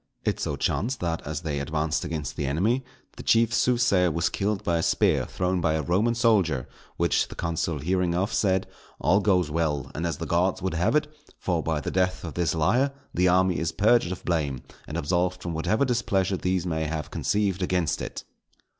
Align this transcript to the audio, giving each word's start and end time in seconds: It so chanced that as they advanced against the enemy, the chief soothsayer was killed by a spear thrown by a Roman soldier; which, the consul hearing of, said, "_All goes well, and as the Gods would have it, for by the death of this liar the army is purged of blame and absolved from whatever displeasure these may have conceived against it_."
It 0.25 0.39
so 0.39 0.55
chanced 0.55 0.99
that 1.01 1.21
as 1.27 1.41
they 1.41 1.59
advanced 1.59 2.03
against 2.03 2.35
the 2.35 2.47
enemy, 2.47 2.83
the 3.17 3.21
chief 3.21 3.53
soothsayer 3.53 4.09
was 4.09 4.29
killed 4.29 4.63
by 4.63 4.77
a 4.77 4.81
spear 4.81 5.25
thrown 5.27 5.61
by 5.61 5.73
a 5.73 5.83
Roman 5.83 6.15
soldier; 6.15 6.67
which, 6.97 7.27
the 7.27 7.35
consul 7.35 7.77
hearing 7.77 8.15
of, 8.15 8.33
said, 8.33 8.65
"_All 8.99 9.21
goes 9.21 9.51
well, 9.51 9.91
and 9.93 10.07
as 10.07 10.17
the 10.17 10.25
Gods 10.25 10.59
would 10.59 10.73
have 10.73 10.95
it, 10.95 11.05
for 11.37 11.61
by 11.61 11.81
the 11.81 11.91
death 11.91 12.23
of 12.23 12.33
this 12.33 12.55
liar 12.55 12.91
the 13.13 13.27
army 13.27 13.59
is 13.59 13.71
purged 13.71 14.11
of 14.11 14.25
blame 14.25 14.63
and 14.87 14.97
absolved 14.97 15.39
from 15.43 15.53
whatever 15.53 15.85
displeasure 15.85 16.35
these 16.37 16.65
may 16.65 16.85
have 16.85 17.11
conceived 17.11 17.61
against 17.61 17.99
it_." 17.99 18.23